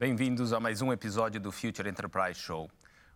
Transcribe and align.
Bem-vindos 0.00 0.54
a 0.54 0.58
mais 0.58 0.80
um 0.80 0.90
episódio 0.90 1.38
do 1.38 1.52
Future 1.52 1.86
Enterprise 1.86 2.40
Show, 2.40 2.70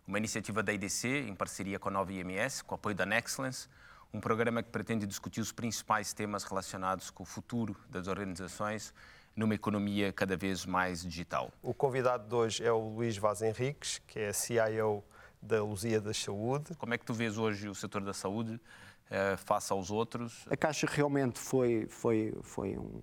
uma 0.07 0.19
iniciativa 0.19 0.61
da 0.61 0.71
IDC 0.71 1.25
em 1.27 1.33
parceria 1.33 1.79
com 1.79 1.89
a 1.89 1.91
Nova 1.91 2.13
IMS, 2.13 2.61
com 2.61 2.75
apoio 2.75 2.93
da 2.93 3.07
Nexcellence, 3.07 3.67
um 4.13 4.19
programa 4.19 4.61
que 4.61 4.69
pretende 4.69 5.07
discutir 5.07 5.41
os 5.41 5.51
principais 5.51 6.13
temas 6.13 6.43
relacionados 6.43 7.09
com 7.09 7.23
o 7.23 7.25
futuro 7.25 7.75
das 7.89 8.07
organizações 8.07 8.93
numa 9.35 9.55
economia 9.55 10.13
cada 10.13 10.37
vez 10.37 10.63
mais 10.63 11.01
digital. 11.01 11.51
O 11.63 11.73
convidado 11.73 12.29
de 12.29 12.35
hoje 12.35 12.63
é 12.63 12.71
o 12.71 12.89
Luís 12.89 13.17
Vaz 13.17 13.41
Henriques, 13.41 13.99
que 14.05 14.19
é 14.19 14.31
CIO 14.31 15.03
da 15.41 15.63
Luzia 15.63 15.99
da 15.99 16.13
Saúde. 16.13 16.75
Como 16.75 16.93
é 16.93 16.99
que 16.99 17.05
tu 17.05 17.15
vês 17.15 17.39
hoje 17.39 17.67
o 17.67 17.73
setor 17.73 18.03
da 18.03 18.13
saúde 18.13 18.61
eh, 19.09 19.35
face 19.37 19.73
aos 19.73 19.89
outros? 19.89 20.45
A 20.51 20.55
Caixa 20.55 20.85
realmente 20.87 21.39
foi, 21.39 21.87
foi, 21.89 22.37
foi 22.43 22.77
um, 22.77 23.01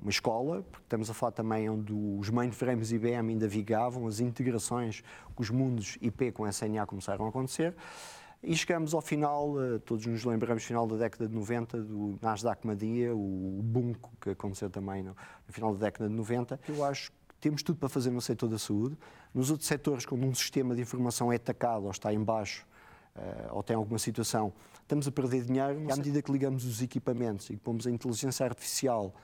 uma 0.00 0.10
escola, 0.10 0.62
porque 0.62 0.84
estamos 0.84 1.10
a 1.10 1.14
falar 1.14 1.32
também 1.32 1.68
onde 1.68 1.92
os 1.92 2.30
mainframes 2.30 2.90
IBM 2.90 3.32
ainda 3.32 3.46
vigavam, 3.46 4.06
as 4.06 4.20
integrações 4.20 5.02
com 5.34 5.42
os 5.42 5.50
mundos 5.50 5.98
IP 6.00 6.32
com 6.32 6.46
SNA 6.48 6.86
começaram 6.86 7.26
a 7.26 7.28
acontecer. 7.28 7.74
E 8.42 8.56
chegamos 8.56 8.94
ao 8.94 9.02
final, 9.02 9.60
eh, 9.60 9.78
todos 9.80 10.06
nos 10.06 10.24
lembramos, 10.24 10.64
final 10.64 10.86
da 10.86 10.96
década 10.96 11.28
de 11.28 11.34
90, 11.34 11.82
do 11.82 12.18
Nasdaq 12.22 12.66
Madia, 12.66 13.14
o 13.14 13.60
boom 13.62 13.92
que 14.18 14.30
aconteceu 14.30 14.70
também 14.70 15.02
no, 15.02 15.10
no 15.10 15.52
final 15.52 15.74
da 15.74 15.86
década 15.86 16.08
de 16.08 16.14
90. 16.14 16.58
Eu 16.66 16.82
acho 16.82 17.10
que 17.10 17.34
temos 17.38 17.62
tudo 17.62 17.78
para 17.78 17.90
fazer 17.90 18.10
no 18.10 18.20
setor 18.20 18.48
da 18.48 18.58
saúde. 18.58 18.96
Nos 19.34 19.50
outros 19.50 19.68
setores, 19.68 20.06
quando 20.06 20.24
um 20.24 20.34
sistema 20.34 20.74
de 20.74 20.80
informação 20.80 21.30
é 21.30 21.36
atacado 21.36 21.84
ou 21.84 21.90
está 21.90 22.14
em 22.14 22.24
baixo, 22.24 22.66
uh, 23.14 23.56
ou 23.56 23.62
tem 23.62 23.76
alguma 23.76 23.98
situação, 23.98 24.54
estamos 24.80 25.06
a 25.06 25.12
perder 25.12 25.44
dinheiro. 25.44 25.92
À 25.92 25.96
medida 25.96 26.22
que 26.22 26.32
ligamos 26.32 26.64
os 26.64 26.80
equipamentos 26.80 27.50
e 27.50 27.54
que 27.54 27.60
pomos 27.60 27.86
a 27.86 27.90
inteligência 27.90 28.46
artificial 28.46 29.14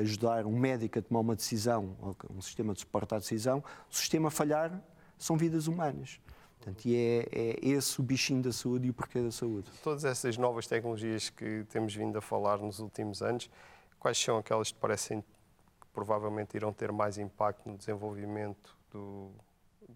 ajudar 0.00 0.46
um 0.46 0.58
médico 0.58 0.98
a 0.98 1.02
tomar 1.02 1.20
uma 1.20 1.36
decisão, 1.36 1.96
um 2.30 2.40
sistema 2.40 2.72
de 2.72 2.80
suporte 2.80 3.14
à 3.14 3.18
decisão, 3.18 3.62
o 3.90 3.94
sistema 3.94 4.30
falhar, 4.30 4.82
são 5.18 5.36
vidas 5.36 5.66
humanas. 5.66 6.20
Portanto, 6.58 6.86
e 6.86 6.96
é, 6.96 7.28
é, 7.32 7.58
esse 7.62 8.00
o 8.00 8.02
bichinho 8.02 8.42
da 8.42 8.52
saúde 8.52 8.88
e 8.88 8.90
o 8.90 8.94
porquê 8.94 9.22
da 9.22 9.30
saúde. 9.30 9.70
Todas 9.82 10.04
essas 10.04 10.36
novas 10.36 10.66
tecnologias 10.66 11.30
que 11.30 11.64
temos 11.70 11.94
vindo 11.94 12.16
a 12.18 12.20
falar 12.20 12.58
nos 12.58 12.78
últimos 12.78 13.22
anos, 13.22 13.50
quais 13.98 14.18
são 14.18 14.38
aquelas 14.38 14.72
que 14.72 14.78
parecem 14.78 15.20
que 15.20 15.86
provavelmente 15.92 16.56
irão 16.56 16.72
ter 16.72 16.90
mais 16.90 17.18
impacto 17.18 17.68
no 17.68 17.76
desenvolvimento 17.76 18.76
do, 18.90 19.30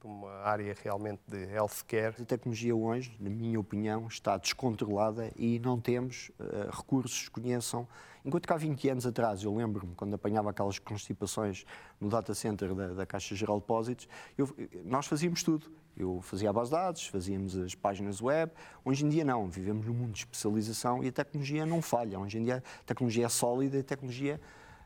uma 0.06 0.31
área 0.42 0.75
realmente 0.83 1.20
de 1.27 1.45
healthcare? 1.53 2.14
A 2.20 2.25
tecnologia 2.25 2.75
hoje, 2.75 3.17
na 3.20 3.31
minha 3.31 3.58
opinião, 3.58 4.06
está 4.06 4.36
descontrolada 4.36 5.31
e 5.36 5.59
não 5.59 5.81
temos 5.81 6.31
uh, 6.39 6.70
recursos 6.70 7.28
que 7.28 7.41
conheçam. 7.41 7.86
Enquanto 8.25 8.47
que 8.47 8.53
há 8.53 8.56
20 8.56 8.89
anos 8.89 9.06
atrás, 9.06 9.42
eu 9.42 9.55
lembro-me, 9.55 9.94
quando 9.94 10.14
apanhava 10.14 10.50
aquelas 10.50 10.78
constipações 10.78 11.64
no 12.00 12.09
data 12.09 12.34
center 12.34 12.75
da, 12.75 12.89
da 12.89 13.06
Caixa 13.06 13.34
Geral 13.34 13.56
de 13.56 13.62
Depósitos, 13.62 14.09
eu, 14.36 14.48
nós 14.84 15.06
fazíamos 15.06 15.42
tudo. 15.42 15.70
Eu 15.97 16.20
fazia 16.22 16.50
a 16.50 16.53
base 16.53 16.70
de 16.70 16.77
dados, 16.77 17.06
fazíamos 17.06 17.56
as 17.56 17.75
páginas 17.75 18.20
web. 18.20 18.50
Hoje 18.84 19.05
em 19.05 19.09
dia 19.09 19.25
não, 19.25 19.48
vivemos 19.48 19.84
num 19.87 19.92
mundo 19.92 20.12
de 20.12 20.20
especialização 20.20 21.05
e 21.05 21.09
a 21.09 21.12
tecnologia 21.12 21.66
não 21.66 21.83
falha. 21.83 22.19
Hoje 22.19 22.39
em 22.39 22.44
dia 22.44 22.62
a 22.81 22.84
tecnologia 22.84 23.27
é 23.27 23.28
sólida 23.28 23.81
a 23.81 23.83
tecnologia 23.83 24.41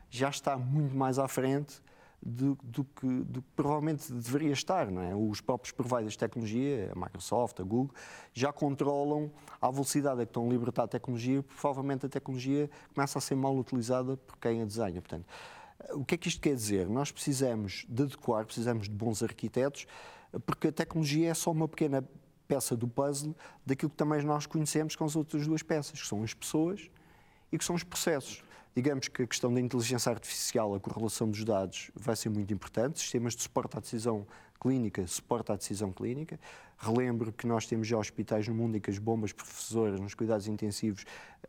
já 0.09 0.29
está 0.29 0.57
muito 0.57 0.95
mais 0.95 1.19
à 1.19 1.27
frente 1.27 1.81
do, 2.21 2.57
do, 2.63 2.83
que, 2.83 3.07
do, 3.07 3.41
que, 3.41 3.47
provavelmente 3.55 4.11
deveria 4.11 4.51
estar. 4.51 4.89
Não 4.89 5.01
é? 5.01 5.15
Os 5.15 5.41
próprios 5.41 5.71
providers 5.71 6.13
de 6.13 6.19
tecnologia, 6.19 6.91
a 6.95 6.99
Microsoft, 6.99 7.59
a 7.59 7.63
Google, 7.63 7.93
já 8.33 8.51
controlam 8.51 9.31
a 9.61 9.69
velocidade 9.69 10.21
a 10.21 10.25
que 10.25 10.29
estão 10.29 10.47
a 10.47 10.49
libertar 10.49 10.83
a 10.83 10.87
tecnologia, 10.87 11.43
provavelmente 11.43 12.05
a 12.05 12.09
tecnologia 12.09 12.69
começa 12.93 13.17
a 13.17 13.21
ser 13.21 13.35
mal 13.35 13.55
utilizada 13.55 14.17
por 14.17 14.37
quem 14.37 14.61
a 14.61 14.65
desenha. 14.65 15.01
Portanto, 15.01 15.25
o 15.91 16.03
que 16.03 16.15
é 16.15 16.17
que 16.17 16.27
isto 16.27 16.41
quer 16.41 16.55
dizer? 16.55 16.87
Nós 16.89 17.11
precisamos 17.11 17.85
de 17.87 18.03
adequar, 18.03 18.45
precisamos 18.45 18.87
de 18.87 18.95
bons 18.95 19.21
arquitetos, 19.23 19.85
porque 20.45 20.67
a 20.67 20.71
tecnologia 20.71 21.29
é 21.29 21.33
só 21.33 21.51
uma 21.51 21.67
pequena 21.67 22.03
peça 22.47 22.75
do 22.75 22.87
puzzle 22.87 23.35
daquilo 23.65 23.89
que 23.89 23.97
também 23.97 24.21
nós 24.23 24.45
conhecemos 24.45 24.95
com 24.95 25.03
as 25.03 25.15
outras 25.15 25.45
duas 25.45 25.61
peças, 25.61 26.01
que 26.01 26.07
são 26.07 26.23
as 26.23 26.33
pessoas 26.33 26.89
e 27.51 27.57
que 27.57 27.63
são 27.63 27.75
os 27.75 27.83
processos. 27.83 28.43
Digamos 28.77 29.07
que 29.07 29.23
a 29.23 29.25
questão 29.25 29.51
da 29.51 29.59
inteligência 29.59 30.11
artificial, 30.11 30.75
a 30.75 30.79
correlação 30.79 31.27
dos 31.31 31.43
dados, 31.43 31.89
vai 31.95 32.15
ser 32.15 32.29
muito 32.29 32.53
importante. 32.53 32.99
Sistemas 32.99 33.35
de 33.35 33.41
suporte 33.41 33.75
à 33.75 33.79
decisão 33.79 34.23
clínica, 34.61 35.07
suporte 35.07 35.51
à 35.51 35.55
decisão 35.55 35.91
clínica. 35.91 36.39
Relembro 36.77 37.33
que 37.33 37.47
nós 37.47 37.65
temos 37.65 37.87
já 37.87 37.97
hospitais 37.97 38.47
no 38.47 38.53
mundo 38.53 38.77
em 38.77 38.79
que 38.79 38.91
as 38.91 38.99
bombas 38.99 39.33
professoras 39.33 39.99
nos 39.99 40.13
cuidados 40.13 40.47
intensivos, 40.47 41.05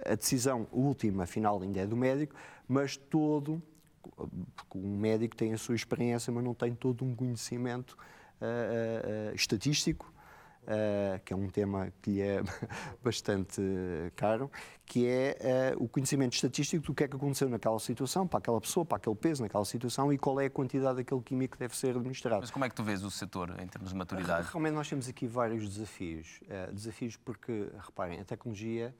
a 0.06 0.15
decisão 0.15 0.67
última, 0.72 1.27
final, 1.27 1.61
ainda 1.61 1.81
é 1.81 1.87
do 1.87 1.99
médico, 1.99 2.34
mas 2.67 2.97
todo, 2.97 3.62
porque 4.56 4.78
um 4.78 4.97
médico 4.97 5.37
tem 5.37 5.53
a 5.53 5.59
sua 5.59 5.75
experiência, 5.75 6.33
mas 6.33 6.43
não 6.43 6.55
tem 6.55 6.75
todo 6.75 7.05
um 7.05 7.15
conhecimento 7.15 7.91
uh, 8.41 9.33
uh, 9.33 9.34
estatístico, 9.34 10.11
uh, 10.69 11.19
que 11.25 11.33
é 11.33 11.37
um 11.37 11.49
tema 11.49 11.93
que 12.03 12.11
lhe 12.11 12.21
é 12.21 12.43
bastante 13.03 13.62
caro, 14.15 14.51
que 14.84 15.06
é 15.06 15.75
uh, 15.75 15.83
o 15.83 15.89
conhecimento 15.89 16.34
estatístico 16.34 16.87
do 16.87 16.95
que 16.95 17.05
é 17.05 17.09
que 17.09 17.17
aconteceu 17.17 17.49
naquela 17.49 17.79
situação, 17.79 18.27
para 18.27 18.39
aquela 18.39 18.61
pessoa, 18.61 18.84
para 18.84 18.99
aquele 18.99 19.17
peso, 19.17 19.43
naquela 19.43 19.65
situação 19.65 20.12
e 20.12 20.19
qual 20.19 20.41
é 20.41 20.47
a 20.47 20.51
quantidade 20.51 20.97
daquele 20.97 21.23
químico 21.23 21.55
que 21.55 21.59
deve 21.59 21.77
ser 21.77 21.97
administrado. 21.97 22.41
Mas 22.41 22.51
como 22.51 22.65
é 22.65 22.69
que 22.69 22.75
tu 22.75 22.84
vês 22.84 23.03
o 23.03 23.11
setor 23.11 23.51
em 23.61 23.67
termos 23.67 23.91
de 23.91 23.97
maturidade? 23.97 24.47
Uh, 24.47 24.51
realmente 24.53 24.75
nós 24.75 24.89
temos 24.89 25.09
aqui 25.09 25.27
vários 25.27 25.69
desafios. 25.69 26.41
desafios 26.73 27.17
porque, 27.17 27.71
reparem, 27.81 28.21
a 28.21 28.25
tecnologia 28.25 28.95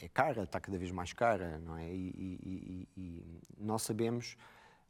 é 0.00 0.08
cara, 0.08 0.42
está 0.42 0.60
cada 0.60 0.78
vez 0.78 0.90
mais 0.90 1.12
cara, 1.12 1.58
não 1.58 1.76
é? 1.76 1.88
E, 1.88 2.12
e, 2.16 2.88
e, 2.96 3.00
e 3.00 3.40
nós 3.58 3.82
sabemos 3.82 4.36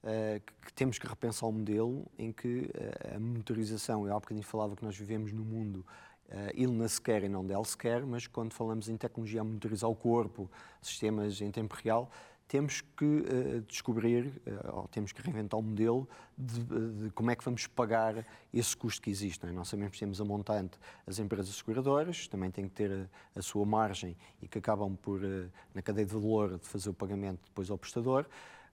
uh, 0.04 0.40
que, 0.64 0.72
temos 0.72 0.98
que 0.98 1.06
repensar 1.06 1.48
o 1.48 1.52
modelo 1.52 2.06
em 2.18 2.30
que 2.30 2.70
uh, 2.74 3.16
a 3.16 3.18
monitorização, 3.18 4.06
eu 4.06 4.12
há 4.12 4.20
bocadinho 4.20 4.44
falava 4.44 4.76
que 4.76 4.84
nós 4.84 4.96
vivemos 4.96 5.32
num 5.32 5.44
mundo 5.44 5.84
uh, 6.28 6.50
illness 6.54 6.98
care 6.98 7.26
e 7.26 7.28
não 7.28 7.46
health 7.48 7.76
care, 7.78 8.04
mas 8.04 8.26
quando 8.26 8.52
falamos 8.52 8.88
em 8.88 8.96
tecnologia 8.96 9.40
a 9.40 9.44
monitorizar 9.44 9.90
o 9.90 9.96
corpo, 9.96 10.50
sistemas 10.80 11.40
em 11.40 11.50
tempo 11.50 11.74
real, 11.82 12.10
temos 12.46 12.82
que 12.82 13.04
uh, 13.04 13.60
descobrir, 13.62 14.26
uh, 14.46 14.76
ou 14.76 14.88
temos 14.88 15.12
que 15.12 15.22
reinventar 15.22 15.58
o 15.58 15.62
um 15.62 15.66
modelo 15.66 16.08
de, 16.36 16.60
de, 16.62 17.10
como 17.10 17.30
é 17.30 17.36
que 17.36 17.44
vamos 17.44 17.66
pagar 17.66 18.24
esse 18.52 18.76
custo 18.76 19.00
que 19.00 19.10
existe. 19.10 19.46
É? 19.46 19.52
Nós 19.52 19.68
sabemos 19.68 19.92
que 19.92 19.98
temos 19.98 20.20
a 20.20 20.24
montante 20.24 20.78
as 21.06 21.18
empresas 21.18 21.54
seguradoras, 21.54 22.28
também 22.28 22.50
têm 22.50 22.68
que 22.68 22.74
ter 22.74 22.92
a, 22.92 23.38
a 23.38 23.42
sua 23.42 23.64
margem 23.64 24.16
e 24.42 24.48
que 24.48 24.58
acabam 24.58 24.94
por, 24.96 25.22
uh, 25.22 25.50
na 25.74 25.82
cadeia 25.82 26.06
de 26.06 26.12
valor, 26.12 26.58
de 26.58 26.66
fazer 26.66 26.90
o 26.90 26.94
pagamento 26.94 27.40
depois 27.44 27.70
ao 27.70 27.78
prestador 27.78 28.26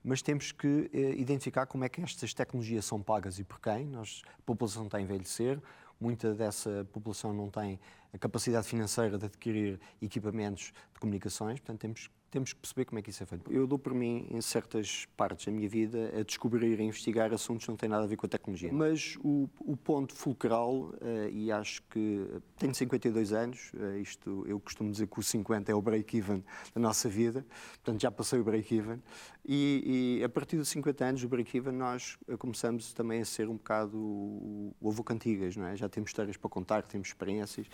mas 0.04 0.22
temos 0.22 0.52
que 0.52 0.90
eh, 0.92 1.14
identificar 1.16 1.66
como 1.66 1.84
é 1.84 1.88
que 1.88 2.00
estas 2.00 2.34
tecnologias 2.34 2.84
são 2.84 3.00
pagas 3.00 3.38
e 3.38 3.44
por 3.44 3.60
quem. 3.60 3.86
Nós, 3.86 4.22
a 4.38 4.42
população 4.42 4.86
está 4.86 4.98
a 4.98 5.00
envelhecer, 5.00 5.60
muita 6.00 6.34
dessa 6.34 6.86
população 6.92 7.32
não 7.32 7.48
tem 7.48 7.78
a 8.12 8.18
capacidade 8.18 8.66
financeira 8.66 9.16
de 9.18 9.26
adquirir 9.26 9.80
equipamentos 10.00 10.72
de 10.92 11.00
comunicações, 11.00 11.60
portanto 11.60 11.80
temos 11.80 12.10
temos 12.32 12.54
que 12.54 12.60
perceber 12.60 12.86
como 12.86 12.98
é 12.98 13.02
que 13.02 13.10
isso 13.10 13.22
é 13.22 13.26
feito. 13.26 13.52
Eu 13.52 13.66
dou 13.66 13.78
por 13.78 13.92
mim, 13.92 14.26
em 14.30 14.40
certas 14.40 15.06
partes 15.18 15.44
da 15.44 15.52
minha 15.52 15.68
vida, 15.68 16.10
a 16.18 16.22
descobrir 16.22 16.80
e 16.80 16.82
investigar 16.82 17.30
assuntos 17.30 17.66
que 17.66 17.70
não 17.70 17.76
têm 17.76 17.90
nada 17.90 18.04
a 18.04 18.06
ver 18.06 18.16
com 18.16 18.24
a 18.24 18.28
tecnologia. 18.28 18.72
Mas 18.72 19.18
o, 19.22 19.50
o 19.60 19.76
ponto 19.76 20.14
fulcral, 20.14 20.72
uh, 20.72 21.28
e 21.30 21.52
acho 21.52 21.82
que 21.90 22.26
tenho 22.56 22.74
52 22.74 23.34
anos, 23.34 23.70
uh, 23.74 23.98
isto 23.98 24.46
eu 24.48 24.58
costumo 24.58 24.90
dizer 24.90 25.08
que 25.08 25.20
o 25.20 25.22
50 25.22 25.70
é 25.70 25.74
o 25.74 25.82
break-even 25.82 26.42
da 26.74 26.80
nossa 26.80 27.06
vida, 27.06 27.44
portanto 27.74 28.00
já 28.00 28.10
passei 28.10 28.40
o 28.40 28.44
break-even, 28.44 28.98
e, 29.44 30.18
e, 30.20 30.24
a 30.24 30.28
partir 30.28 30.56
dos 30.56 30.68
50 30.68 31.04
anos, 31.04 31.24
o 31.24 31.28
break-even, 31.28 31.72
nós 31.72 32.16
começamos 32.38 32.92
também 32.92 33.20
a 33.20 33.24
ser 33.24 33.48
um 33.48 33.56
bocado 33.56 33.98
o, 33.98 34.74
o 34.80 34.88
avô 34.88 35.02
cantigas, 35.02 35.56
não 35.56 35.66
é? 35.66 35.76
Já 35.76 35.88
temos 35.88 36.10
histórias 36.10 36.36
para 36.36 36.48
contar, 36.48 36.82
temos 36.84 37.08
experiências, 37.08 37.66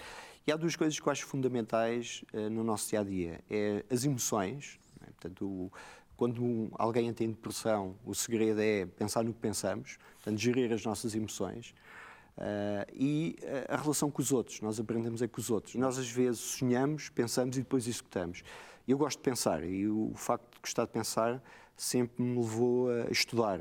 e 0.47 0.53
há 0.53 0.57
duas 0.57 0.77
coisas 0.77 0.99
que 0.99 1.07
eu 1.07 1.13
acho 1.13 1.27
fundamentais 1.27 2.25
uh, 2.33 2.49
no 2.51 2.65
nosso 2.65 2.89
dia 2.89 3.01
a 3.01 3.05
dia: 3.05 3.41
é 3.51 3.85
as 3.91 4.05
emoções. 4.05 4.79
Né? 5.01 5.09
Portanto, 5.09 5.45
o, 5.45 5.73
quando 6.17 6.43
um, 6.43 6.71
alguém 6.75 7.13
tem 7.13 7.29
depressão, 7.29 7.95
o 8.05 8.15
segredo 8.15 8.61
é 8.61 8.87
pensar 8.87 9.23
no 9.23 9.33
que 9.33 9.41
pensamos, 9.41 9.99
portanto, 10.17 10.39
gerir 10.39 10.73
as 10.73 10.85
nossas 10.85 11.15
emoções. 11.15 11.75
Uh, 12.37 12.87
e 12.93 13.37
uh, 13.43 13.75
a 13.75 13.77
relação 13.77 14.11
com 14.11 14.23
os 14.23 14.33
outros, 14.33 14.61
nós 14.61 14.79
aprendemos 14.79 15.23
é 15.23 15.29
com 15.29 15.41
os 15.41 15.51
outros. 15.51 15.75
Nós 15.75 15.99
às 15.99 16.11
vezes 16.11 16.41
sonhamos, 16.41 17.09
pensamos 17.09 17.57
e 17.57 17.61
depois 17.61 17.87
executamos. 17.87 18.43
Eu 18.87 18.97
gosto 18.97 19.19
de 19.19 19.25
pensar 19.25 19.63
e 19.65 19.87
o 19.87 20.13
facto 20.15 20.55
de 20.55 20.61
gostar 20.61 20.87
de 20.87 20.93
pensar 20.93 21.43
sempre 21.77 22.23
me 22.23 22.39
levou 22.41 22.91
a 22.91 23.11
estudar. 23.11 23.61